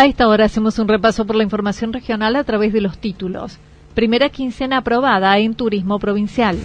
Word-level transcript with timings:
A 0.00 0.06
esta 0.06 0.28
hora 0.28 0.46
hacemos 0.46 0.78
un 0.78 0.88
repaso 0.88 1.26
por 1.26 1.36
la 1.36 1.42
información 1.42 1.92
regional 1.92 2.34
a 2.34 2.42
través 2.42 2.72
de 2.72 2.80
los 2.80 2.96
títulos. 2.96 3.58
Primera 3.94 4.30
quincena 4.30 4.78
aprobada 4.78 5.36
en 5.36 5.54
Turismo 5.54 5.98
Provincial. 5.98 6.56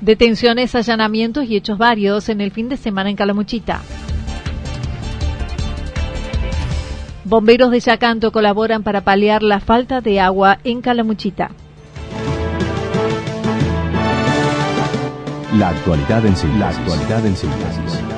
Detenciones, 0.00 0.74
allanamientos 0.74 1.44
y 1.44 1.56
hechos 1.56 1.76
varios 1.76 2.30
en 2.30 2.40
el 2.40 2.50
fin 2.50 2.70
de 2.70 2.78
semana 2.78 3.10
en 3.10 3.16
Calamuchita. 3.16 3.82
Bomberos 7.24 7.70
de 7.70 7.80
Yacanto 7.80 8.32
colaboran 8.32 8.82
para 8.82 9.02
paliar 9.02 9.42
la 9.42 9.60
falta 9.60 10.00
de 10.00 10.18
agua 10.18 10.60
en 10.64 10.80
Calamuchita. 10.80 11.50
La 15.58 15.68
actualidad 15.68 16.24
en 16.24 16.34
síntesis. 16.34 16.58
La 16.58 16.68
actualidad 16.70 17.26
en 17.26 17.36
síntesis. 17.36 18.17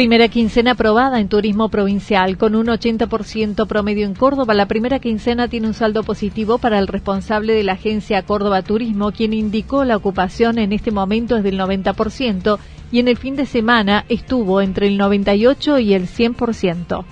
Primera 0.00 0.28
quincena 0.28 0.70
aprobada 0.70 1.20
en 1.20 1.28
turismo 1.28 1.68
provincial 1.68 2.38
con 2.38 2.54
un 2.54 2.68
80% 2.68 3.66
promedio 3.66 4.06
en 4.06 4.14
Córdoba. 4.14 4.54
La 4.54 4.64
primera 4.64 4.98
quincena 4.98 5.46
tiene 5.46 5.66
un 5.66 5.74
saldo 5.74 6.04
positivo 6.04 6.56
para 6.56 6.78
el 6.78 6.86
responsable 6.86 7.52
de 7.52 7.64
la 7.64 7.72
agencia 7.72 8.22
Córdoba 8.22 8.62
Turismo, 8.62 9.12
quien 9.12 9.34
indicó 9.34 9.84
la 9.84 9.98
ocupación 9.98 10.56
en 10.56 10.72
este 10.72 10.90
momento 10.90 11.36
es 11.36 11.42
del 11.42 11.60
90% 11.60 12.58
y 12.90 13.00
en 13.00 13.08
el 13.08 13.18
fin 13.18 13.36
de 13.36 13.44
semana 13.44 14.06
estuvo 14.08 14.62
entre 14.62 14.86
el 14.86 14.96
98 14.96 15.78
y 15.80 15.92
el 15.92 16.08
100%. 16.08 17.04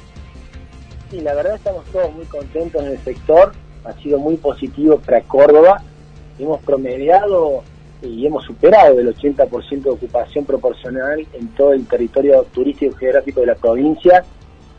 Sí, 1.11 1.21
la 1.21 1.35
verdad 1.35 1.57
estamos 1.57 1.85
todos 1.93 2.11
muy 2.15 2.25
contentos 2.25 2.83
en 2.83 2.93
el 2.93 2.99
sector. 3.01 3.53
Ha 3.85 3.93
sido 4.01 4.19
muy 4.19 4.39
positivo 4.39 4.99
para 4.99 5.21
Córdoba. 5.25 5.83
Hemos 6.39 6.63
promediado 6.63 7.65
y 8.03 8.27
hemos 8.27 8.45
superado 8.45 8.99
el 8.99 9.15
80% 9.15 9.83
de 9.83 9.91
ocupación 9.91 10.45
proporcional 10.45 11.27
en 11.33 11.49
todo 11.49 11.73
el 11.73 11.87
territorio 11.87 12.45
turístico 12.53 12.95
y 12.95 12.99
geográfico 12.99 13.41
de 13.41 13.47
la 13.47 13.55
provincia. 13.57 14.25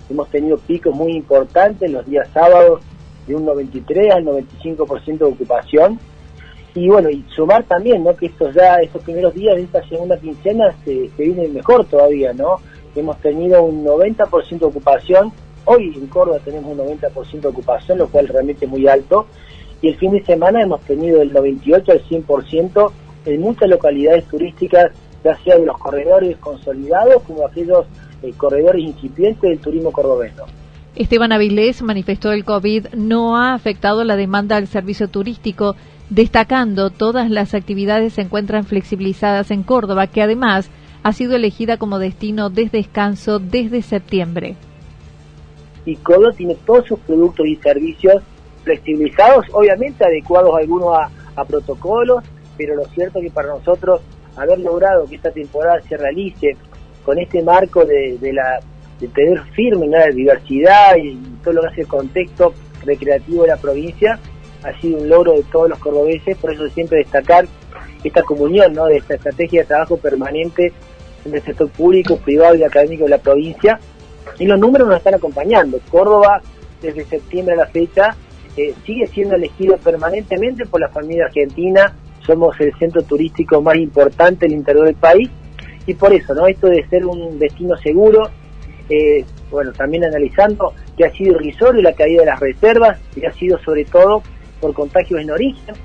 Hemos 0.09 0.29
tenido 0.29 0.57
picos 0.57 0.95
muy 0.95 1.13
importantes 1.13 1.91
los 1.91 2.05
días 2.05 2.27
sábados 2.33 2.81
de 3.27 3.35
un 3.35 3.45
93 3.45 4.13
al 4.13 4.25
95% 4.25 5.17
de 5.17 5.25
ocupación. 5.25 5.99
Y 6.75 6.87
bueno, 6.87 7.09
y 7.09 7.25
sumar 7.35 7.63
también, 7.63 8.03
¿no? 8.03 8.15
Que 8.15 8.27
estos 8.27 8.53
ya, 8.55 8.75
estos 8.77 9.03
primeros 9.03 9.33
días 9.33 9.55
de 9.55 9.63
esta 9.63 9.83
segunda 9.87 10.17
quincena 10.17 10.73
se, 10.85 11.09
se 11.09 11.23
vienen 11.23 11.53
mejor 11.53 11.85
todavía, 11.85 12.31
¿no? 12.33 12.57
Hemos 12.95 13.17
tenido 13.19 13.63
un 13.63 13.83
90% 13.83 14.59
de 14.59 14.65
ocupación. 14.65 15.31
Hoy 15.65 15.93
en 15.95 16.07
Córdoba 16.07 16.39
tenemos 16.43 16.71
un 16.71 16.77
90% 16.77 17.41
de 17.41 17.47
ocupación, 17.47 17.97
lo 17.97 18.07
cual 18.07 18.27
realmente 18.27 18.65
es 18.65 18.71
muy 18.71 18.87
alto. 18.87 19.27
Y 19.81 19.89
el 19.89 19.97
fin 19.97 20.11
de 20.11 20.23
semana 20.23 20.61
hemos 20.61 20.81
tenido 20.81 21.19
del 21.19 21.33
98 21.33 21.91
al 21.91 22.03
100% 22.03 22.91
en 23.25 23.41
muchas 23.41 23.69
localidades 23.69 24.25
turísticas, 24.25 24.91
ya 25.23 25.35
sea 25.43 25.57
de 25.57 25.65
los 25.65 25.77
corredores 25.77 26.37
consolidados 26.37 27.23
como 27.23 27.45
aquellos 27.45 27.85
eh, 28.21 28.33
corredores 28.35 28.83
incipientes 28.83 29.41
del 29.41 29.59
turismo 29.59 29.91
cordobeno. 29.91 30.45
Esteban 30.95 31.31
Avilés 31.31 31.81
manifestó 31.81 32.31
el 32.31 32.43
COVID 32.43 32.87
no 32.95 33.37
ha 33.37 33.53
afectado 33.53 34.03
la 34.03 34.15
demanda 34.15 34.55
del 34.55 34.67
servicio 34.67 35.07
turístico, 35.07 35.75
destacando 36.09 36.89
todas 36.89 37.29
las 37.29 37.53
actividades 37.53 38.13
se 38.13 38.21
encuentran 38.21 38.65
flexibilizadas 38.65 39.51
en 39.51 39.63
Córdoba, 39.63 40.07
que 40.07 40.21
además 40.21 40.69
ha 41.03 41.13
sido 41.13 41.35
elegida 41.35 41.77
como 41.77 41.99
destino 41.99 42.49
de 42.49 42.67
descanso 42.69 43.39
desde 43.39 43.81
septiembre. 43.81 44.55
Y 45.85 45.95
Córdoba 45.97 46.33
tiene 46.35 46.55
todos 46.65 46.85
sus 46.87 46.99
productos 46.99 47.47
y 47.47 47.55
servicios 47.57 48.21
flexibilizados, 48.63 49.45
obviamente 49.53 50.03
adecuados 50.03 50.51
algunos 50.59 50.97
a, 50.97 51.09
a 51.35 51.45
protocolos, 51.45 52.23
pero 52.59 52.75
lo 52.75 52.83
cierto 52.87 53.19
es 53.19 53.25
que 53.25 53.31
para 53.31 53.47
nosotros 53.47 54.01
haber 54.35 54.59
logrado 54.59 55.05
que 55.05 55.15
esta 55.15 55.31
temporada 55.31 55.79
se 55.87 55.95
realice 55.95 56.57
con 57.05 57.17
este 57.17 57.41
marco 57.41 57.85
de, 57.85 58.19
la 58.33 58.59
de 58.99 59.07
tener 59.07 59.41
firme 59.53 59.87
la 59.87 60.07
diversidad 60.07 60.97
y, 61.01 61.17
todo 61.41 61.53
lo 61.53 61.61
que 61.61 61.67
hace 61.69 61.81
el 61.81 61.87
contexto 61.87 62.53
recreativo 62.83 63.43
de 63.43 63.47
la 63.47 63.55
provincia 63.55 64.19
ha 64.63 64.77
sido 64.81 64.99
un 64.99 65.07
logro 65.07 65.37
de 65.37 65.43
todos 65.43 65.69
los 65.69 65.79
cordobeses, 65.79 66.37
por 66.37 66.53
eso 66.53 66.67
siempre 66.67 66.97
destacar 66.97 67.47
esta 68.03 68.23
comunión 68.23 68.73
¿no? 68.73 68.87
de 68.87 68.97
esta 68.97 69.15
estrategia 69.15 69.61
de 69.61 69.67
trabajo 69.67 69.95
permanente 69.95 70.73
entre 71.23 71.39
el 71.39 71.45
sector 71.45 71.69
público, 71.69 72.17
privado 72.17 72.55
y 72.55 72.63
académico 72.63 73.05
de 73.05 73.11
la 73.11 73.19
provincia. 73.19 73.79
Y 74.37 74.45
los 74.45 74.59
números 74.59 74.89
nos 74.89 74.97
están 74.97 75.13
acompañando. 75.13 75.79
Córdoba, 75.89 76.41
desde 76.81 77.05
septiembre 77.05 77.53
a 77.53 77.57
la 77.57 77.67
fecha, 77.67 78.17
eh, 78.57 78.73
sigue 78.85 79.07
siendo 79.07 79.35
elegido 79.35 79.77
permanentemente 79.77 80.65
por 80.65 80.81
la 80.81 80.89
familia 80.89 81.25
argentina 81.25 81.93
somos 82.25 82.59
el 82.59 82.73
centro 82.77 83.01
turístico 83.03 83.61
más 83.61 83.75
importante 83.77 84.45
del 84.45 84.55
interior 84.55 84.85
del 84.85 84.95
país 84.95 85.29
y 85.85 85.93
por 85.93 86.13
eso, 86.13 86.33
¿no? 86.33 86.47
Esto 86.47 86.67
de 86.67 86.85
ser 86.87 87.05
un 87.05 87.39
destino 87.39 87.75
seguro, 87.77 88.29
eh, 88.89 89.25
bueno, 89.49 89.71
también 89.71 90.05
analizando 90.05 90.73
que 90.95 91.05
ha 91.05 91.11
sido 91.11 91.35
irrisorio 91.35 91.81
la 91.81 91.93
caída 91.93 92.21
de 92.21 92.27
las 92.27 92.39
reservas 92.39 92.99
y 93.15 93.25
ha 93.25 93.31
sido 93.33 93.57
sobre 93.59 93.85
todo 93.85 94.21
por 94.59 94.73
contagios 94.73 95.21
en 95.21 95.31
origen. 95.31 95.75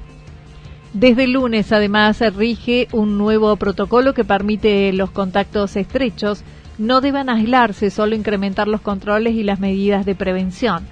Desde 0.92 1.24
el 1.24 1.32
lunes, 1.32 1.72
además, 1.72 2.20
rige 2.36 2.86
un 2.92 3.18
nuevo 3.18 3.56
protocolo 3.56 4.14
que 4.14 4.24
permite 4.24 4.92
los 4.92 5.10
contactos 5.10 5.76
estrechos 5.76 6.44
no 6.78 7.00
deban 7.00 7.28
aislarse, 7.28 7.90
solo 7.90 8.14
incrementar 8.14 8.68
los 8.68 8.80
controles 8.80 9.34
y 9.34 9.42
las 9.42 9.60
medidas 9.60 10.04
de 10.06 10.14
prevención. 10.14 10.86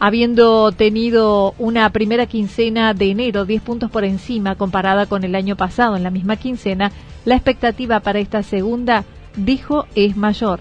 Habiendo 0.00 0.70
tenido 0.70 1.54
una 1.58 1.90
primera 1.90 2.26
quincena 2.26 2.94
de 2.94 3.10
enero 3.10 3.44
10 3.44 3.62
puntos 3.62 3.90
por 3.90 4.04
encima 4.04 4.54
comparada 4.54 5.06
con 5.06 5.24
el 5.24 5.34
año 5.34 5.56
pasado 5.56 5.96
en 5.96 6.04
la 6.04 6.10
misma 6.10 6.36
quincena, 6.36 6.92
la 7.24 7.34
expectativa 7.34 7.98
para 8.00 8.20
esta 8.20 8.44
segunda, 8.44 9.04
dijo, 9.36 9.86
es 9.96 10.16
mayor. 10.16 10.60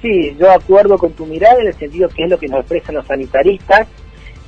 Sí, 0.00 0.34
yo 0.38 0.50
acuerdo 0.50 0.96
con 0.96 1.12
tu 1.12 1.26
mirada 1.26 1.60
en 1.60 1.68
el 1.68 1.74
sentido 1.74 2.08
que 2.08 2.24
es 2.24 2.30
lo 2.30 2.38
que 2.38 2.48
nos 2.48 2.60
expresan 2.60 2.94
los 2.94 3.06
sanitaristas. 3.06 3.88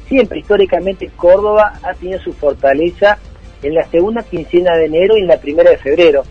Siempre 0.08 0.38
históricamente 0.38 1.11
Córdoba 1.14 1.78
ha 1.82 1.93
tenido 1.94 2.20
su 2.20 2.32
fortaleza 2.32 3.19
en 3.62 3.75
la 3.75 3.84
segunda 3.88 4.23
quincena 4.23 4.76
de 4.76 4.87
enero 4.87 5.17
y 5.17 5.20
en 5.20 5.28
la 5.28 5.38
primera 5.38 5.70
de 5.70 5.78
febrero. 5.78 6.23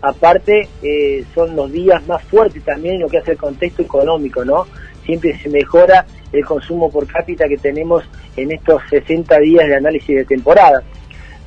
Aparte, 0.00 0.68
eh, 0.82 1.24
son 1.34 1.54
los 1.56 1.70
días 1.70 2.06
más 2.06 2.22
fuertes 2.24 2.64
también 2.64 2.96
en 2.96 3.00
lo 3.02 3.08
que 3.08 3.18
hace 3.18 3.32
el 3.32 3.38
contexto 3.38 3.82
económico, 3.82 4.44
¿no? 4.44 4.66
Siempre 5.04 5.38
se 5.38 5.48
mejora 5.48 6.06
el 6.32 6.44
consumo 6.44 6.90
por 6.90 7.06
cápita 7.06 7.48
que 7.48 7.56
tenemos 7.56 8.04
en 8.36 8.52
estos 8.52 8.82
60 8.90 9.38
días 9.40 9.68
de 9.68 9.76
análisis 9.76 10.16
de 10.16 10.24
temporada. 10.24 10.82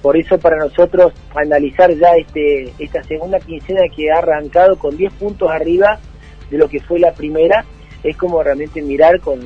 Por 0.01 0.17
eso 0.17 0.37
para 0.37 0.57
nosotros 0.57 1.13
analizar 1.33 1.91
ya 1.95 2.15
este, 2.15 2.71
esta 2.77 3.03
segunda 3.03 3.39
quincena 3.39 3.81
que 3.95 4.11
ha 4.11 4.19
arrancado 4.19 4.77
con 4.77 4.95
10 4.95 5.13
puntos 5.13 5.49
arriba 5.49 5.99
de 6.49 6.57
lo 6.57 6.69
que 6.69 6.79
fue 6.79 6.99
la 6.99 7.13
primera, 7.13 7.65
es 8.03 8.15
como 8.15 8.43
realmente 8.43 8.81
mirar 8.81 9.19
con, 9.19 9.39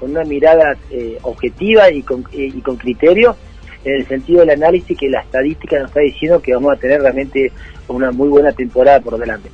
una 0.00 0.22
mirada 0.22 0.76
eh, 0.90 1.18
objetiva 1.22 1.90
y 1.90 2.02
con, 2.02 2.24
y 2.30 2.60
con 2.60 2.76
criterio 2.76 3.36
en 3.84 3.96
el 3.96 4.06
sentido 4.06 4.40
del 4.40 4.50
análisis 4.50 4.96
que 4.98 5.08
la 5.08 5.20
estadística 5.20 5.78
nos 5.78 5.88
está 5.88 6.00
diciendo 6.00 6.40
que 6.40 6.54
vamos 6.54 6.74
a 6.74 6.76
tener 6.76 7.00
realmente 7.00 7.52
una 7.88 8.10
muy 8.10 8.28
buena 8.28 8.52
temporada 8.52 9.00
por 9.00 9.18
delante. 9.18 9.50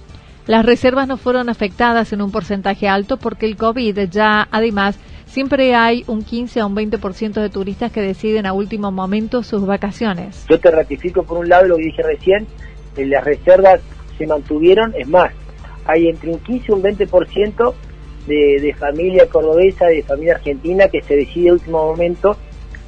Las 0.47 0.65
reservas 0.65 1.07
no 1.07 1.17
fueron 1.17 1.49
afectadas 1.49 2.13
en 2.13 2.23
un 2.23 2.33
porcentaje 2.33 2.89
alto 2.89 3.17
porque 3.17 3.47
el 3.47 3.57
COVID 3.57 4.09
ya 4.11 4.49
además 4.51 4.99
siempre 5.31 5.75
hay 5.75 6.05
un 6.09 6.23
15 6.25 6.61
a 6.61 6.67
un 6.67 6.75
20% 6.75 7.41
de 7.41 7.49
turistas 7.49 7.93
que 7.93 8.00
deciden 8.00 8.47
a 8.47 8.53
último 8.53 8.91
momento 8.91 9.43
sus 9.43 9.65
vacaciones. 9.65 10.44
Yo 10.49 10.59
te 10.59 10.71
ratifico 10.71 11.23
por 11.23 11.38
un 11.38 11.49
lado 11.49 11.67
lo 11.69 11.77
que 11.77 11.85
dije 11.85 12.03
recién, 12.03 12.47
las 12.97 13.25
reservas 13.25 13.81
se 14.19 14.27
mantuvieron, 14.27 14.93
es 14.99 15.09
más, 15.09 15.32
hay 15.87 16.09
entre 16.09 16.31
un 16.31 16.41
15 16.41 16.67
y 16.69 16.73
un 16.73 16.82
20% 16.82 17.75
de, 18.27 18.61
de 18.61 18.75
familia 18.75 19.27
cordobesa, 19.29 19.87
de 19.87 20.03
familia 20.03 20.35
argentina 20.35 20.88
que 20.88 21.00
se 21.03 21.17
decide 21.17 21.50
a 21.50 21.53
último 21.53 21.87
momento 21.87 22.37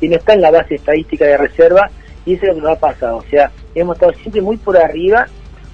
y 0.00 0.08
no 0.08 0.16
está 0.16 0.34
en 0.34 0.42
la 0.42 0.50
base 0.50 0.74
estadística 0.74 1.24
de 1.24 1.36
reserva 1.38 1.90
y 2.26 2.34
eso 2.34 2.42
es 2.42 2.48
lo 2.48 2.54
que 2.56 2.60
nos 2.62 2.76
ha 2.76 2.80
pasado. 2.80 3.16
O 3.18 3.24
sea, 3.30 3.50
hemos 3.74 3.96
estado 3.96 4.12
siempre 4.14 4.42
muy 4.42 4.56
por 4.56 4.76
arriba 4.76 5.26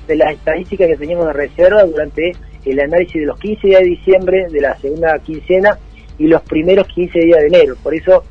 de 0.06 0.16
las 0.16 0.34
estadísticas 0.34 0.86
que 0.86 0.96
teníamos 0.96 1.26
de 1.26 1.32
reserva 1.32 1.82
durante 1.84 2.32
el 2.64 2.80
análisis 2.80 3.14
de 3.14 3.26
los 3.26 3.38
15 3.38 3.66
días 3.66 3.80
de 3.80 3.86
diciembre, 3.86 4.46
de 4.50 4.60
la 4.60 4.76
segunda 4.76 5.18
quincena 5.18 5.78
y 6.18 6.26
los 6.26 6.42
primeros 6.42 6.86
15 6.88 7.18
días 7.20 7.40
de 7.40 7.46
enero. 7.46 7.76
Por 7.82 7.94
eso 7.94 8.24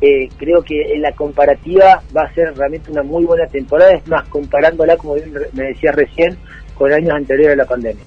eh, 0.00 0.28
creo 0.36 0.62
que 0.62 0.94
en 0.94 1.02
la 1.02 1.12
comparativa 1.12 2.02
va 2.16 2.22
a 2.22 2.34
ser 2.34 2.54
realmente 2.56 2.90
una 2.90 3.02
muy 3.02 3.24
buena 3.24 3.46
temporada, 3.46 3.92
es 3.92 4.06
más, 4.08 4.28
comparándola, 4.28 4.96
como 4.96 5.14
me 5.52 5.64
decía 5.64 5.92
recién, 5.92 6.36
con 6.74 6.92
años 6.92 7.12
anteriores 7.12 7.54
a 7.54 7.62
la 7.62 7.66
pandemia. 7.66 8.04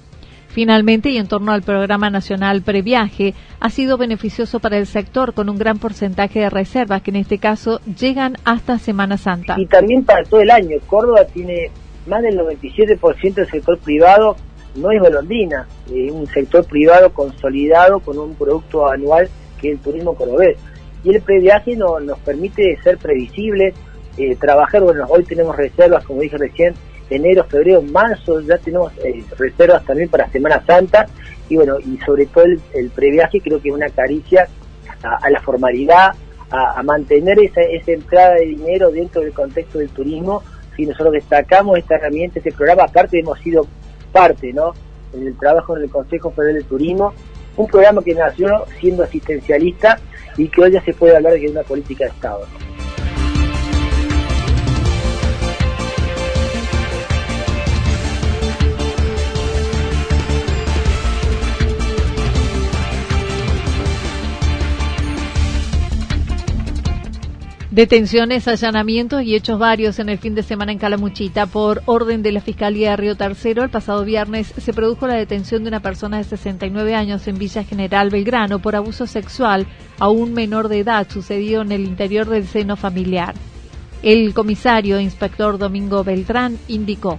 Finalmente, 0.48 1.10
y 1.10 1.18
en 1.18 1.26
torno 1.26 1.50
al 1.50 1.62
programa 1.62 2.10
nacional 2.10 2.62
Previaje, 2.62 3.34
ha 3.58 3.70
sido 3.70 3.98
beneficioso 3.98 4.60
para 4.60 4.78
el 4.78 4.86
sector 4.86 5.34
con 5.34 5.48
un 5.48 5.58
gran 5.58 5.78
porcentaje 5.78 6.38
de 6.40 6.50
reservas 6.50 7.02
que 7.02 7.10
en 7.10 7.16
este 7.16 7.38
caso 7.38 7.80
llegan 7.98 8.36
hasta 8.44 8.78
Semana 8.78 9.16
Santa. 9.16 9.56
Y 9.58 9.66
también 9.66 10.04
para 10.04 10.22
todo 10.22 10.40
el 10.40 10.52
año. 10.52 10.78
Córdoba 10.86 11.24
tiene 11.24 11.72
más 12.06 12.22
del 12.22 12.38
97% 12.38 13.34
del 13.34 13.50
sector 13.50 13.78
privado, 13.78 14.36
no 14.76 14.90
es 14.90 15.00
golondina, 15.00 15.66
es 15.92 16.10
un 16.10 16.26
sector 16.26 16.64
privado 16.64 17.12
consolidado 17.12 18.00
con 18.00 18.18
un 18.18 18.34
producto 18.34 18.88
anual 18.88 19.28
que 19.60 19.68
es 19.68 19.74
el 19.74 19.80
turismo 19.80 20.14
cordobés. 20.14 20.56
Y 21.02 21.14
el 21.14 21.20
previaje 21.20 21.76
no, 21.76 22.00
nos 22.00 22.18
permite 22.20 22.78
ser 22.82 22.98
previsibles, 22.98 23.74
eh, 24.16 24.36
trabajar, 24.36 24.82
bueno, 24.82 25.06
hoy 25.08 25.24
tenemos 25.24 25.56
reservas, 25.56 26.04
como 26.04 26.20
dije 26.20 26.38
recién, 26.38 26.74
enero, 27.10 27.44
febrero, 27.44 27.82
marzo, 27.82 28.40
ya 28.40 28.58
tenemos 28.58 28.92
eh, 29.04 29.22
reservas 29.36 29.84
también 29.84 30.08
para 30.08 30.30
Semana 30.30 30.62
Santa 30.66 31.06
y 31.48 31.56
bueno, 31.56 31.78
y 31.78 31.98
sobre 31.98 32.26
todo 32.26 32.44
el, 32.44 32.90
previaje 32.94 33.40
creo 33.40 33.60
que 33.60 33.68
es 33.68 33.74
una 33.74 33.90
caricia 33.90 34.48
a, 35.02 35.28
la 35.28 35.40
formalidad, 35.40 36.12
a, 36.50 36.82
mantener 36.82 37.38
esa, 37.38 37.60
esa 37.60 37.92
entrada 37.92 38.34
de 38.36 38.46
dinero 38.46 38.90
dentro 38.90 39.20
del 39.20 39.32
contexto 39.32 39.78
del 39.78 39.90
turismo. 39.90 40.42
Si 40.76 40.86
nosotros 40.86 41.12
destacamos 41.12 41.78
esta 41.78 41.96
herramienta, 41.96 42.38
este 42.38 42.52
programa, 42.52 42.84
aparte 42.84 43.18
hemos 43.18 43.38
sido 43.40 43.66
parte, 44.14 44.52
¿no? 44.52 44.72
En 45.12 45.26
el 45.26 45.36
trabajo 45.36 45.76
en 45.76 45.82
el 45.82 45.90
Consejo 45.90 46.30
Federal 46.30 46.54
de 46.54 46.62
Turismo, 46.62 47.12
un 47.56 47.66
programa 47.66 48.02
que 48.02 48.14
nació 48.14 48.64
siendo 48.80 49.02
asistencialista 49.02 49.98
y 50.36 50.48
que 50.48 50.62
hoy 50.62 50.72
ya 50.72 50.82
se 50.82 50.94
puede 50.94 51.16
hablar 51.16 51.34
de 51.34 51.40
que 51.40 51.46
es 51.46 51.52
una 51.52 51.62
política 51.64 52.04
de 52.04 52.10
Estado. 52.10 52.46
Detenciones, 67.74 68.46
allanamientos 68.46 69.24
y 69.24 69.34
hechos 69.34 69.58
varios 69.58 69.98
en 69.98 70.08
el 70.08 70.18
fin 70.18 70.36
de 70.36 70.44
semana 70.44 70.70
en 70.70 70.78
Calamuchita. 70.78 71.46
Por 71.46 71.82
orden 71.86 72.22
de 72.22 72.30
la 72.30 72.40
Fiscalía 72.40 72.90
de 72.90 72.96
Río 72.96 73.16
Tercero, 73.16 73.64
el 73.64 73.68
pasado 73.68 74.04
viernes 74.04 74.54
se 74.56 74.72
produjo 74.72 75.08
la 75.08 75.14
detención 75.14 75.64
de 75.64 75.70
una 75.70 75.80
persona 75.80 76.18
de 76.18 76.22
69 76.22 76.94
años 76.94 77.26
en 77.26 77.36
Villa 77.36 77.64
General 77.64 78.10
Belgrano 78.10 78.60
por 78.60 78.76
abuso 78.76 79.08
sexual 79.08 79.66
a 79.98 80.08
un 80.08 80.34
menor 80.34 80.68
de 80.68 80.78
edad 80.78 81.08
sucedido 81.10 81.62
en 81.62 81.72
el 81.72 81.80
interior 81.80 82.28
del 82.28 82.46
seno 82.46 82.76
familiar. 82.76 83.34
El 84.04 84.32
comisario 84.34 85.00
inspector 85.00 85.58
Domingo 85.58 86.04
Beltrán 86.04 86.56
indicó. 86.68 87.18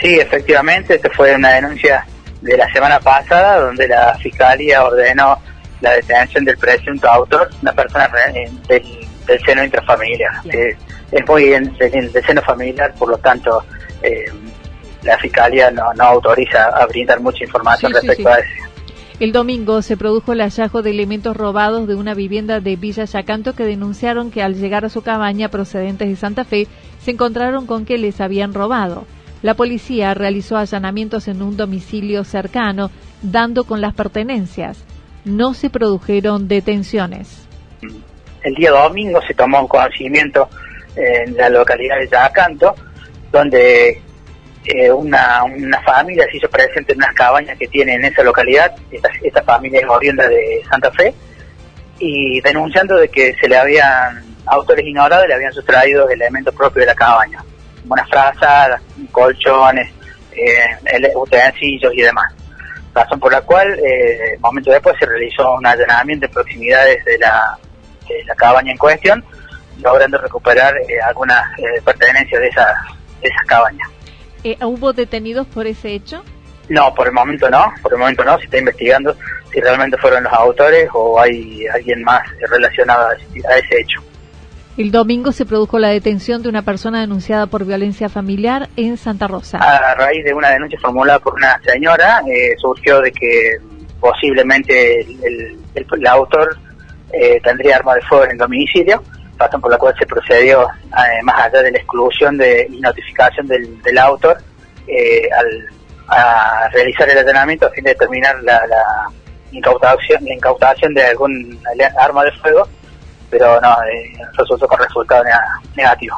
Sí, 0.00 0.20
efectivamente, 0.20 0.94
esta 0.94 1.10
fue 1.10 1.34
una 1.34 1.50
denuncia 1.50 2.06
de 2.42 2.56
la 2.56 2.72
semana 2.72 3.00
pasada 3.00 3.58
donde 3.58 3.88
la 3.88 4.16
Fiscalía 4.22 4.84
ordenó 4.84 5.36
la 5.80 5.94
detención 5.94 6.44
del 6.44 6.58
presunto 6.58 7.08
autor, 7.08 7.50
una 7.60 7.72
persona 7.72 8.08
del 8.68 8.99
del 9.26 9.40
seno 9.40 9.64
intrafamiliar. 9.64 10.32
Eh, 10.44 10.76
es 11.12 11.26
muy 11.26 11.52
en, 11.52 11.74
el 11.80 12.12
seno 12.12 12.42
familiar, 12.42 12.94
por 12.98 13.10
lo 13.10 13.18
tanto, 13.18 13.64
eh, 14.02 14.26
la 15.02 15.18
Fiscalía 15.18 15.70
no, 15.70 15.90
autoriza 15.98 16.66
a 16.66 16.86
brindar 16.86 17.20
mucha 17.20 17.44
información 17.44 17.92
respecto 17.92 18.28
a 18.28 18.38
eso. 18.38 18.64
El 19.18 19.32
domingo 19.32 19.82
se 19.82 19.98
produjo 19.98 20.32
el 20.32 20.40
hallazgo 20.40 20.82
de 20.82 20.90
elementos 20.90 21.36
robados 21.36 21.86
de 21.86 21.94
una 21.94 22.14
vivienda 22.14 22.60
de 22.60 22.76
Villa 22.76 23.04
Yacanto 23.04 23.54
que 23.54 23.64
denunciaron 23.64 24.30
que 24.30 24.42
al 24.42 24.54
llegar 24.54 24.86
a 24.86 24.88
su 24.88 25.02
cabaña 25.02 25.50
procedentes 25.50 26.08
de 26.08 26.16
Santa 26.16 26.44
Fe 26.44 26.68
se 27.00 27.10
encontraron 27.10 27.66
con 27.66 27.84
que 27.84 27.98
les 27.98 28.20
habían 28.20 28.54
robado. 28.54 29.04
La 29.42 29.54
policía 29.54 30.14
realizó 30.14 30.56
allanamientos 30.56 31.28
en 31.28 31.42
un 31.42 31.56
domicilio 31.56 32.24
cercano, 32.24 32.90
dando 33.20 33.64
con 33.64 33.82
las 33.82 33.94
pertenencias. 33.94 34.84
No 35.26 35.52
se 35.52 35.68
produjeron 35.68 36.48
detenciones 36.48 37.49
el 38.42 38.54
día 38.54 38.70
domingo 38.70 39.20
se 39.22 39.34
tomó 39.34 39.60
un 39.60 39.68
conocimiento 39.68 40.48
en 40.96 41.36
la 41.36 41.48
localidad 41.48 41.98
de 41.98 42.08
Yacanto, 42.08 42.74
donde 43.30 44.02
eh, 44.64 44.92
una, 44.92 45.44
una 45.44 45.80
familia 45.82 46.26
se 46.30 46.36
hizo 46.36 46.48
presente 46.50 46.92
en 46.92 46.98
unas 46.98 47.14
cabañas 47.14 47.56
que 47.58 47.66
tiene 47.68 47.94
en 47.94 48.04
esa 48.04 48.22
localidad, 48.22 48.74
esta, 48.90 49.42
familia 49.42 49.80
es 49.80 49.88
oriunda 49.88 50.28
de 50.28 50.62
Santa 50.68 50.90
Fe, 50.92 51.14
y 51.98 52.40
denunciando 52.40 52.96
de 52.96 53.08
que 53.08 53.34
se 53.40 53.48
le 53.48 53.56
habían, 53.56 54.24
autores 54.46 54.84
ignorados 54.84 55.26
le 55.28 55.34
habían 55.34 55.52
sustraído 55.52 56.08
elementos 56.08 56.54
propios 56.54 56.82
de 56.82 56.86
la 56.86 56.94
cabaña, 56.94 57.42
unas 57.88 58.08
frazadas, 58.08 58.82
colchones, 59.10 59.90
eh, 60.32 61.12
utensilios 61.14 61.92
y 61.94 62.02
demás. 62.02 62.32
Razón 62.94 63.20
por 63.20 63.32
la 63.32 63.40
cual, 63.42 63.78
eh, 63.78 64.36
momento 64.40 64.70
después 64.70 64.96
se 64.98 65.06
realizó 65.06 65.54
un 65.54 65.64
allanamiento 65.64 66.26
en 66.26 66.32
proximidades 66.32 67.04
de 67.04 67.18
la 67.18 67.58
la 68.26 68.34
cabaña 68.34 68.72
en 68.72 68.78
cuestión, 68.78 69.24
logrando 69.82 70.18
recuperar 70.18 70.74
eh, 70.76 71.00
algunas 71.06 71.58
eh, 71.58 71.80
pertenencias 71.84 72.40
de 72.40 72.48
esa, 72.48 72.66
de 73.22 73.28
esa 73.28 73.44
cabaña. 73.46 73.84
Eh, 74.44 74.56
¿Hubo 74.62 74.92
detenidos 74.92 75.46
por 75.46 75.66
ese 75.66 75.92
hecho? 75.92 76.22
No, 76.68 76.94
por 76.94 77.08
el 77.08 77.12
momento 77.12 77.50
no, 77.50 77.72
por 77.82 77.92
el 77.92 77.98
momento 77.98 78.24
no, 78.24 78.38
se 78.38 78.44
está 78.44 78.58
investigando 78.58 79.16
si 79.52 79.60
realmente 79.60 79.96
fueron 79.98 80.24
los 80.24 80.32
autores 80.32 80.88
o 80.94 81.20
hay 81.20 81.66
alguien 81.66 82.02
más 82.04 82.22
relacionado 82.48 83.08
a 83.08 83.56
ese 83.56 83.80
hecho. 83.80 84.00
El 84.76 84.92
domingo 84.92 85.32
se 85.32 85.44
produjo 85.44 85.80
la 85.80 85.88
detención 85.88 86.42
de 86.42 86.48
una 86.48 86.62
persona 86.62 87.00
denunciada 87.00 87.46
por 87.46 87.66
violencia 87.66 88.08
familiar 88.08 88.68
en 88.76 88.96
Santa 88.96 89.26
Rosa. 89.26 89.58
A 89.58 89.94
raíz 89.96 90.24
de 90.24 90.32
una 90.32 90.50
denuncia 90.50 90.78
formulada 90.80 91.18
por 91.18 91.34
una 91.34 91.60
señora, 91.64 92.22
surgió 92.58 93.00
de 93.00 93.10
que 93.10 93.58
posiblemente 94.00 95.00
el, 95.00 95.58
el, 95.74 96.06
autor 96.06 96.56
eh, 97.12 97.40
tendría 97.42 97.76
arma 97.76 97.94
de 97.94 98.02
fuego 98.02 98.24
en 98.24 98.32
el 98.32 98.38
domicilio, 98.38 99.02
razón 99.38 99.60
por 99.60 99.70
la 99.70 99.78
cual 99.78 99.94
se 99.98 100.06
procedió, 100.06 100.62
eh, 100.62 101.22
más 101.22 101.40
allá 101.42 101.62
de 101.62 101.72
la 101.72 101.78
exclusión 101.78 102.36
de, 102.36 102.66
y 102.70 102.80
notificación 102.80 103.46
del, 103.46 103.98
autor, 103.98 104.38
eh, 104.86 105.28
al, 105.36 105.68
a 106.08 106.68
realizar 106.72 107.08
el 107.08 107.18
allanamiento 107.18 107.66
a 107.66 107.70
fin 107.70 107.84
de 107.84 107.90
determinar 107.90 108.42
la, 108.42 108.60
incautación, 109.52 110.24
la 110.24 110.34
incautación 110.34 110.94
de 110.94 111.04
algún 111.04 111.58
arma 111.98 112.24
de 112.24 112.32
fuego, 112.32 112.68
pero 113.30 113.60
no, 113.60 113.76
resultó 114.36 114.66
con 114.66 114.78
resultado 114.78 115.24
negativo. 115.76 116.16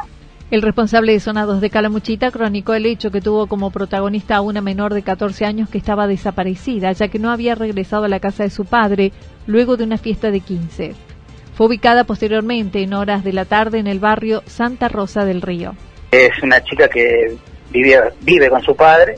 El 0.53 0.61
responsable 0.61 1.19
de 1.19 1.19
2 1.19 1.63
de 1.63 1.71
Calamuchita 1.71 2.31
cronicó 2.31 2.75
el 2.75 2.85
hecho 2.85 3.11
que 3.11 3.23
tuvo 3.23 3.47
como 3.47 3.71
protagonista 3.71 4.37
a 4.37 4.43
una 4.43 4.61
menor 4.61 4.93
de 4.93 5.03
14 5.03 5.47
años 5.47 5.71
que 5.71 5.79
estaba 5.79 6.07
desaparecida, 6.07 6.93
ya 6.93 7.09
que 7.09 7.19
no 7.19 7.31
había 7.31 7.55
regresado 7.55 8.05
a 8.05 8.09
la 8.11 8.21
casa 8.21 8.43
de 8.43 8.51
su 8.51 8.67
padre 8.67 9.13
luego 9.47 9.79
de 9.79 9.85
una 9.85 9.97
fiesta 9.97 10.31
de 10.31 10.41
15. 10.41 10.93
Fue 11.55 11.69
ubicada 11.69 12.05
posteriormente 12.05 12.83
en 12.83 12.93
horas 12.93 13.25
de 13.25 13.33
la 13.33 13.47
tarde 13.47 13.79
en 13.79 13.87
el 13.87 13.99
barrio 13.99 14.43
Santa 14.45 14.91
Rosa 14.91 15.25
del 15.25 15.41
Río. 15.41 15.75
Es 16.11 16.33
una 16.43 16.63
chica 16.63 16.87
que 16.87 17.35
vive, 17.71 17.99
vive 18.21 18.51
con 18.51 18.61
su 18.61 18.77
padre 18.77 19.15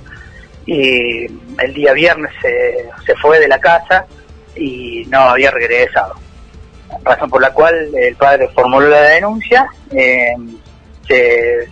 y 0.66 1.24
el 1.24 1.74
día 1.74 1.94
viernes 1.94 2.30
se, 2.40 2.88
se 3.04 3.14
fue 3.16 3.40
de 3.40 3.48
la 3.48 3.58
casa 3.58 4.06
y 4.54 5.04
no 5.08 5.18
había 5.18 5.50
regresado. 5.50 6.14
Razón 7.02 7.28
por 7.28 7.42
la 7.42 7.50
cual 7.50 7.74
el 7.92 8.14
padre 8.14 8.48
formuló 8.54 8.88
la 8.88 9.00
denuncia. 9.00 9.66
Eh, 9.90 10.36
se 11.06 11.62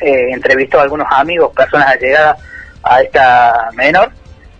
eh, 0.00 0.30
entrevistó 0.30 0.78
a 0.78 0.82
algunos 0.82 1.06
amigos, 1.10 1.52
personas 1.54 1.88
allegadas 1.88 2.38
a 2.82 3.00
esta 3.00 3.70
menor, 3.74 4.10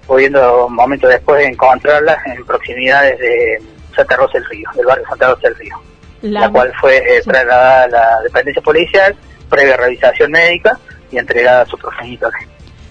pudiendo 0.07 0.67
un 0.67 0.75
momento 0.75 1.09
después 1.09 1.47
encontrarla 1.47 2.19
en 2.27 2.45
proximidades 2.45 3.19
de 3.19 3.63
Santa 3.95 4.17
Rosa 4.17 4.39
del 4.39 4.49
Río, 4.49 4.69
del 4.75 4.87
barrio 4.87 5.05
Santa 5.09 5.29
Rosa 5.29 5.49
del 5.49 5.57
Río, 5.57 5.77
la, 6.23 6.49
cual 6.51 6.73
fue 6.81 6.97
eh, 6.97 7.21
trasladada 7.25 7.85
a 7.85 7.89
la 7.89 8.21
dependencia 8.23 8.63
policial, 8.63 9.15
previa 9.49 9.77
revisación 9.77 10.31
médica 10.31 10.79
y 11.11 11.19
entregada 11.19 11.63
a 11.63 11.67
su 11.67 11.77
progenitor. 11.79 12.33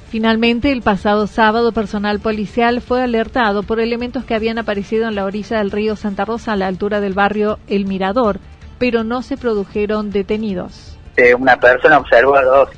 Finalmente, 0.10 0.72
el 0.72 0.82
pasado 0.82 1.28
sábado, 1.28 1.74
personal 1.74 2.20
policial 2.20 2.82
fue 2.82 3.02
alertado 3.02 3.64
por 3.64 3.80
elementos 3.80 4.24
que 4.24 4.36
habían 4.36 4.58
aparecido 4.58 5.08
en 5.08 5.16
la 5.16 5.26
orilla 5.26 5.58
del 5.58 5.72
río 5.72 5.96
Santa 5.96 6.24
Rosa 6.24 6.54
a 6.54 6.56
la 6.56 6.68
altura 6.68 7.02
del 7.02 7.14
barrio 7.14 7.60
El 7.68 7.86
Mirador, 7.86 8.40
pero 8.78 9.04
no 9.04 9.22
se 9.22 9.38
produjeron 9.38 10.12
detenidos. 10.12 10.98
Eh, 11.18 11.34
una 11.34 11.58
persona 11.58 11.98
observó 11.98 12.36
a 12.36 12.44
dos 12.44 12.70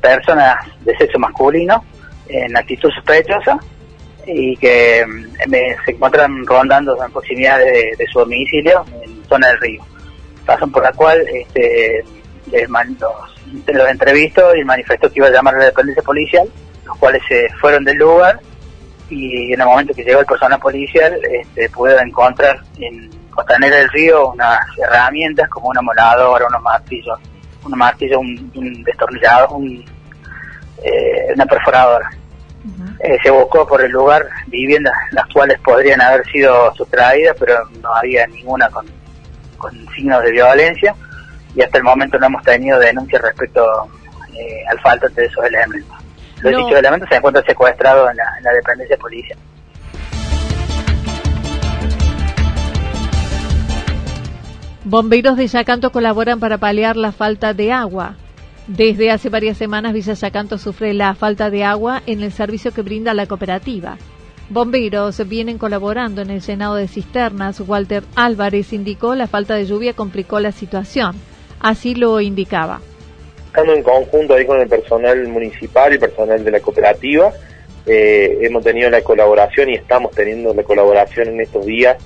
personas 0.00 0.56
de 0.84 0.96
sexo 0.96 1.18
masculino 1.18 1.84
en 2.28 2.56
actitud 2.56 2.90
sospechosa 2.94 3.58
y 4.26 4.56
que 4.56 5.04
mm, 5.06 5.50
se 5.84 5.90
encuentran 5.90 6.46
rondando 6.46 7.02
en 7.04 7.12
proximidad 7.12 7.58
de, 7.58 8.06
su 8.12 8.20
domicilio 8.20 8.84
en 9.02 9.24
zona 9.26 9.48
del 9.48 9.60
río. 9.60 9.82
Razón 10.46 10.70
por 10.70 10.82
la 10.82 10.92
cual 10.92 11.22
este, 11.28 12.04
los, 12.46 12.70
los 13.66 13.88
entrevistó 13.88 14.54
y 14.56 14.64
manifestó 14.64 15.08
que 15.08 15.18
iba 15.18 15.26
a 15.26 15.32
llamar 15.32 15.56
a 15.56 15.58
la 15.58 15.64
dependencia 15.66 16.02
policial, 16.02 16.48
los 16.86 16.96
cuales 16.98 17.22
se 17.28 17.48
fueron 17.60 17.84
del 17.84 17.96
lugar 17.96 18.40
y 19.08 19.52
en 19.52 19.60
el 19.60 19.66
momento 19.66 19.92
que 19.92 20.04
llegó 20.04 20.20
el 20.20 20.26
personal 20.26 20.60
policial 20.60 21.18
este, 21.30 21.68
pudieron 21.70 22.08
encontrar 22.08 22.62
en 22.78 23.10
costanera 23.30 23.76
del 23.76 23.88
río 23.90 24.30
unas 24.30 24.60
herramientas 24.78 25.48
como 25.48 25.68
una 25.68 25.82
moladora, 25.82 26.46
unos 26.46 26.62
martillos, 26.62 27.18
un 27.64 27.78
martillo, 27.78 28.20
un, 28.20 28.82
destornillador, 28.84 29.52
un, 29.52 29.84
eh, 30.82 31.32
una 31.34 31.46
perforadora. 31.46 32.10
Eh, 32.98 33.16
se 33.22 33.30
buscó 33.30 33.66
por 33.66 33.80
el 33.80 33.90
lugar 33.90 34.28
viviendas 34.48 34.92
las 35.12 35.26
cuales 35.28 35.58
podrían 35.60 36.00
haber 36.02 36.26
sido 36.26 36.74
sustraídas, 36.74 37.34
pero 37.38 37.66
no 37.80 37.94
había 37.94 38.26
ninguna 38.26 38.68
con, 38.68 38.86
signos 39.94 40.22
de 40.22 40.32
violencia 40.32 40.94
y 41.54 41.62
hasta 41.62 41.78
el 41.78 41.84
momento 41.84 42.18
no 42.18 42.26
hemos 42.26 42.42
tenido 42.42 42.78
denuncias 42.78 43.20
respecto 43.22 43.64
eh, 44.36 44.62
al 44.68 44.78
falta 44.80 45.08
de 45.08 45.24
esos 45.24 45.44
elementos. 45.44 45.98
Los 46.42 46.56
dichos 46.56 46.78
elementos 46.78 47.08
se 47.08 47.16
encuentran 47.16 47.44
secuestrados 47.44 48.10
en 48.10 48.16
la, 48.16 48.24
en 48.38 48.44
la 48.44 48.52
dependencia 48.52 48.96
policial. 48.96 49.38
Bomberos 54.90 55.36
de 55.36 55.46
Yacanto 55.46 55.92
colaboran 55.92 56.40
para 56.40 56.58
paliar 56.58 56.96
la 56.96 57.12
falta 57.12 57.54
de 57.54 57.70
agua. 57.70 58.16
Desde 58.66 59.12
hace 59.12 59.28
varias 59.28 59.56
semanas 59.56 59.92
Villa 59.92 60.14
Yacanto 60.14 60.58
sufre 60.58 60.94
la 60.94 61.14
falta 61.14 61.48
de 61.48 61.62
agua 61.62 62.02
en 62.06 62.24
el 62.24 62.32
servicio 62.32 62.72
que 62.72 62.82
brinda 62.82 63.14
la 63.14 63.26
cooperativa. 63.26 63.98
Bomberos 64.48 65.28
vienen 65.28 65.58
colaborando 65.58 66.22
en 66.22 66.30
el 66.30 66.40
llenado 66.40 66.74
de 66.74 66.88
cisternas. 66.88 67.60
Walter 67.60 68.02
Álvarez 68.16 68.72
indicó 68.72 69.14
la 69.14 69.28
falta 69.28 69.54
de 69.54 69.66
lluvia 69.66 69.92
complicó 69.92 70.40
la 70.40 70.50
situación. 70.50 71.14
Así 71.60 71.94
lo 71.94 72.20
indicaba. 72.20 72.80
Estamos 73.46 73.76
en 73.76 73.84
conjunto 73.84 74.34
ahí 74.34 74.44
con 74.44 74.60
el 74.60 74.68
personal 74.68 75.28
municipal 75.28 75.94
y 75.94 75.98
personal 75.98 76.42
de 76.42 76.50
la 76.50 76.58
cooperativa. 76.58 77.32
Eh, 77.86 78.38
hemos 78.40 78.64
tenido 78.64 78.90
la 78.90 79.02
colaboración 79.02 79.70
y 79.70 79.74
estamos 79.74 80.10
teniendo 80.10 80.52
la 80.52 80.64
colaboración 80.64 81.28
en 81.28 81.40
estos 81.42 81.64
días 81.64 81.96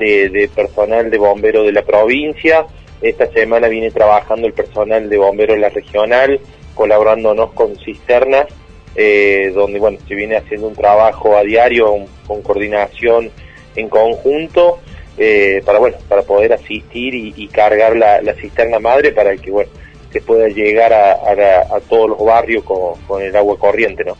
de, 0.00 0.50
personal 0.54 1.10
de 1.10 1.18
bomberos 1.18 1.66
de 1.66 1.72
la 1.72 1.82
provincia. 1.82 2.66
Esta 3.02 3.26
semana 3.28 3.68
viene 3.68 3.90
trabajando 3.90 4.46
el 4.46 4.52
personal 4.52 5.08
de 5.08 5.18
bomberos 5.18 5.56
de 5.56 5.60
la 5.60 5.68
regional, 5.68 6.40
colaborándonos 6.74 7.52
con 7.52 7.76
cisternas, 7.76 8.46
eh, 8.94 9.52
donde 9.54 9.78
bueno 9.78 9.98
se 10.06 10.14
viene 10.14 10.36
haciendo 10.36 10.68
un 10.68 10.74
trabajo 10.74 11.36
a 11.36 11.42
diario 11.42 11.94
con 12.26 12.42
coordinación 12.42 13.30
en 13.76 13.88
conjunto 13.88 14.80
eh, 15.16 15.62
para 15.64 15.78
bueno 15.78 15.96
para 16.08 16.22
poder 16.22 16.52
asistir 16.52 17.14
y, 17.14 17.46
cargar 17.48 17.94
la, 17.94 18.34
cisterna 18.34 18.80
madre 18.80 19.12
para 19.12 19.36
que 19.36 19.50
bueno 19.52 19.70
se 20.12 20.20
pueda 20.20 20.48
llegar 20.48 20.92
a, 20.92 21.80
todos 21.88 22.10
los 22.10 22.24
barrios 22.24 22.64
con, 22.64 23.00
con 23.06 23.22
el 23.22 23.34
agua 23.36 23.56
corriente, 23.56 24.02
¿no? 24.04 24.16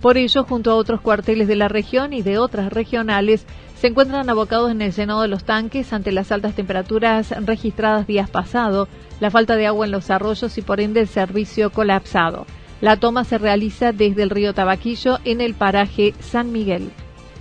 Por 0.00 0.16
ello, 0.16 0.44
junto 0.44 0.70
a 0.70 0.76
otros 0.76 1.02
cuarteles 1.02 1.46
de 1.46 1.56
la 1.56 1.68
región 1.68 2.14
y 2.14 2.22
de 2.22 2.38
otras 2.38 2.72
regionales, 2.72 3.46
se 3.80 3.86
encuentran 3.86 4.28
abocados 4.28 4.70
en 4.70 4.82
el 4.82 4.92
llenado 4.92 5.22
de 5.22 5.28
los 5.28 5.44
tanques 5.44 5.94
ante 5.94 6.12
las 6.12 6.30
altas 6.32 6.54
temperaturas 6.54 7.30
registradas 7.46 8.06
días 8.06 8.28
pasados, 8.28 8.88
la 9.20 9.30
falta 9.30 9.56
de 9.56 9.66
agua 9.66 9.86
en 9.86 9.92
los 9.92 10.10
arroyos 10.10 10.58
y 10.58 10.62
por 10.62 10.80
ende 10.80 11.00
el 11.00 11.08
servicio 11.08 11.70
colapsado. 11.70 12.46
La 12.82 12.98
toma 12.98 13.24
se 13.24 13.38
realiza 13.38 13.92
desde 13.92 14.22
el 14.22 14.28
río 14.28 14.52
Tabaquillo 14.52 15.18
en 15.24 15.40
el 15.40 15.54
paraje 15.54 16.12
San 16.20 16.52
Miguel. 16.52 16.90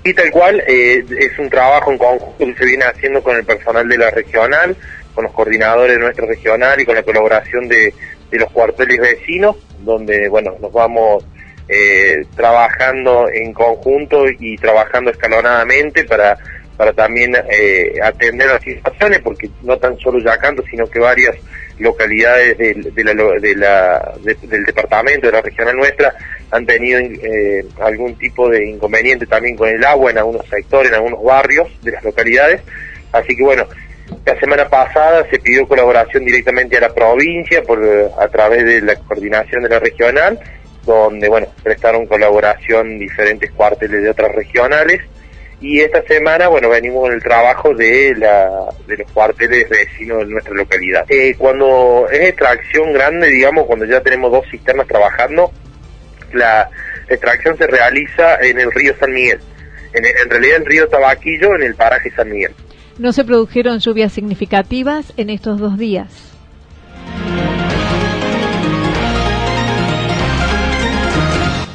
Y 0.05 0.13
tal 0.13 0.31
cual, 0.31 0.63
eh, 0.65 1.03
es 1.09 1.37
un 1.39 1.49
trabajo 1.49 1.91
en 1.91 1.97
conjunto 1.97 2.37
que 2.37 2.55
se 2.55 2.65
viene 2.65 2.85
haciendo 2.85 3.21
con 3.21 3.35
el 3.35 3.43
personal 3.43 3.85
de 3.89 3.97
la 3.97 4.09
regional, 4.09 4.77
con 5.13 5.25
los 5.25 5.33
coordinadores 5.33 5.97
de 5.97 5.99
nuestra 5.99 6.25
regional 6.25 6.79
y 6.79 6.85
con 6.85 6.95
la 6.95 7.03
colaboración 7.03 7.67
de, 7.67 7.93
de 8.31 8.39
los 8.39 8.49
cuarteles 8.51 8.97
vecinos, 8.97 9.57
donde 9.83 10.29
bueno 10.29 10.55
nos 10.61 10.71
vamos 10.71 11.25
eh, 11.69 12.25
trabajando 12.35 13.29
en 13.31 13.53
conjunto 13.53 14.25
y 14.27 14.57
trabajando 14.57 15.11
escalonadamente 15.11 16.03
para, 16.03 16.35
para 16.75 16.93
también 16.93 17.35
eh, 17.47 17.93
atender 18.01 18.47
las 18.47 18.63
situaciones, 18.63 19.19
porque 19.19 19.51
no 19.61 19.77
tan 19.77 19.97
solo 19.99 20.19
Yacanto, 20.19 20.63
sino 20.69 20.87
que 20.87 20.97
varias 20.97 21.35
localidades 21.77 22.57
del 22.57 24.65
departamento, 24.65 25.27
de 25.27 25.33
la 25.33 25.41
regional 25.41 25.77
nuestra, 25.77 26.13
han 26.51 26.65
tenido 26.65 26.99
eh, 26.99 27.63
algún 27.81 28.15
tipo 28.15 28.49
de 28.49 28.67
inconveniente 28.67 29.27
también 29.27 29.55
con 29.55 29.69
el 29.69 29.85
agua 29.85 30.09
en 30.09 30.17
algunos 30.17 30.47
sectores, 30.47 30.89
en 30.89 30.95
algunos 30.95 31.23
barrios 31.23 31.67
de 31.83 31.91
las 31.91 32.03
localidades. 32.03 32.61
Así 33.11 33.35
que 33.35 33.43
bueno, 33.43 33.67
la 34.25 34.39
semana 34.39 34.67
pasada 34.67 35.27
se 35.29 35.37
pidió 35.37 35.67
colaboración 35.67 36.25
directamente 36.25 36.77
a 36.77 36.81
la 36.81 36.93
provincia 36.93 37.61
por, 37.61 37.79
a 38.19 38.27
través 38.29 38.65
de 38.65 38.81
la 38.81 38.95
coordinación 38.95 39.61
de 39.61 39.69
la 39.69 39.79
regional 39.79 40.39
donde 40.85 41.29
bueno 41.29 41.47
prestaron 41.63 42.05
colaboración 42.07 42.99
diferentes 42.99 43.51
cuarteles 43.51 44.03
de 44.03 44.09
otras 44.09 44.33
regionales. 44.33 45.01
Y 45.61 45.81
esta 45.81 46.01
semana 46.03 46.47
bueno 46.47 46.69
venimos 46.69 47.01
con 47.01 47.13
el 47.13 47.21
trabajo 47.21 47.73
de 47.73 48.15
la 48.15 48.69
de 48.87 48.97
los 48.97 49.11
cuarteles 49.11 49.67
vecinos 49.69 50.19
de 50.19 50.25
nuestra 50.25 50.53
localidad. 50.53 51.05
Eh, 51.09 51.35
cuando 51.37 52.07
es 52.11 52.21
extracción 52.21 52.93
grande 52.93 53.27
digamos 53.27 53.65
cuando 53.65 53.85
ya 53.85 54.01
tenemos 54.01 54.31
dos 54.31 54.45
cisternas 54.49 54.87
trabajando 54.87 55.51
la 56.33 56.69
extracción 57.09 57.57
se 57.57 57.67
realiza 57.67 58.35
en 58.41 58.59
el 58.59 58.71
río 58.71 58.93
San 58.99 59.11
Miguel. 59.11 59.39
En, 59.93 60.05
en 60.05 60.29
realidad 60.29 60.57
el 60.57 60.65
río 60.65 60.87
Tabaquillo 60.87 61.55
en 61.55 61.63
el 61.63 61.75
paraje 61.75 62.11
San 62.11 62.29
Miguel. 62.29 62.53
No 62.99 63.11
se 63.11 63.23
produjeron 63.23 63.79
lluvias 63.79 64.13
significativas 64.13 65.13
en 65.17 65.29
estos 65.29 65.59
dos 65.59 65.77
días 65.77 66.28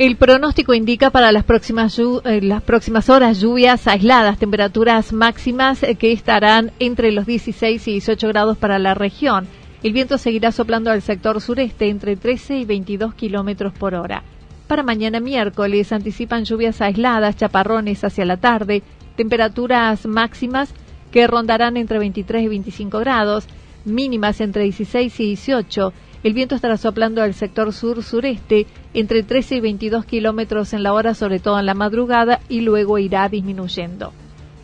El 0.00 0.16
pronóstico 0.16 0.72
indica 0.72 1.10
para 1.10 1.30
las 1.30 1.44
próximas, 1.44 1.98
eh, 1.98 2.40
las 2.40 2.62
próximas 2.62 3.10
horas 3.10 3.38
lluvias 3.38 3.86
aisladas, 3.86 4.38
temperaturas 4.38 5.12
máximas 5.12 5.82
eh, 5.82 5.94
que 5.96 6.10
estarán 6.10 6.72
entre 6.78 7.12
los 7.12 7.26
16 7.26 7.86
y 7.86 7.90
18 7.90 8.28
grados 8.28 8.56
para 8.56 8.78
la 8.78 8.94
región. 8.94 9.46
El 9.82 9.92
viento 9.92 10.16
seguirá 10.16 10.52
soplando 10.52 10.90
al 10.90 11.02
sector 11.02 11.38
sureste 11.42 11.90
entre 11.90 12.16
13 12.16 12.60
y 12.60 12.64
22 12.64 13.12
kilómetros 13.12 13.74
por 13.74 13.94
hora. 13.94 14.22
Para 14.66 14.82
mañana 14.82 15.20
miércoles 15.20 15.92
anticipan 15.92 16.46
lluvias 16.46 16.80
aisladas, 16.80 17.36
chaparrones 17.36 18.02
hacia 18.02 18.24
la 18.24 18.38
tarde, 18.38 18.82
temperaturas 19.16 20.06
máximas 20.06 20.72
que 21.12 21.26
rondarán 21.26 21.76
entre 21.76 21.98
23 21.98 22.44
y 22.44 22.48
25 22.48 23.00
grados, 23.00 23.44
mínimas 23.84 24.40
entre 24.40 24.62
16 24.62 25.20
y 25.20 25.24
18 25.26 25.92
el 26.22 26.34
viento 26.34 26.54
estará 26.54 26.76
soplando 26.76 27.22
al 27.22 27.34
sector 27.34 27.72
sur-sureste 27.72 28.66
entre 28.92 29.22
13 29.22 29.56
y 29.56 29.60
22 29.60 30.04
kilómetros 30.04 30.72
en 30.72 30.82
la 30.82 30.92
hora, 30.92 31.14
sobre 31.14 31.38
todo 31.38 31.58
en 31.58 31.66
la 31.66 31.74
madrugada, 31.74 32.40
y 32.48 32.60
luego 32.60 32.98
irá 32.98 33.28
disminuyendo. 33.28 34.12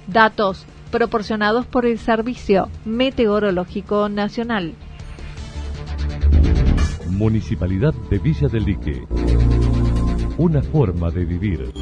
Datos 0.07 0.67
proporcionados 0.91 1.67
por 1.67 1.87
el 1.87 1.99
Servicio 1.99 2.69
Meteorológico 2.85 4.09
Nacional. 4.09 4.75
Municipalidad 7.11 7.95
de 8.11 8.19
Villa 8.19 8.49
del 8.49 8.65
Lique. 8.65 9.03
Una 10.39 10.61
forma 10.61 11.11
de 11.11 11.25
vivir. 11.25 11.73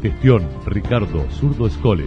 Gestión 0.00 0.48
Ricardo 0.64 1.30
Zurdo 1.30 1.66
Escole. 1.66 2.06